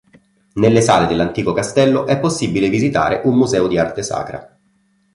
[0.53, 4.57] Nelle sale dell'antico castello è possibile visitare un museo di arte sacra.